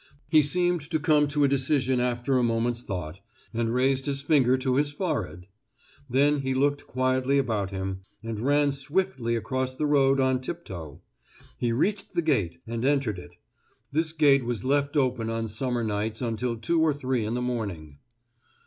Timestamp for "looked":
6.55-6.87